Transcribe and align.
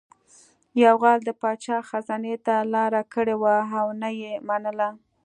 یو 0.83 0.93
غل 1.01 1.19
د 1.25 1.29
پاچا 1.41 1.77
خزانې 1.89 2.35
ته 2.45 2.55
لاره 2.73 3.01
کړې 3.13 3.35
وه 3.41 3.57
او 3.79 3.87
نه 4.01 4.09
یې 4.21 4.33
منله 4.47 4.89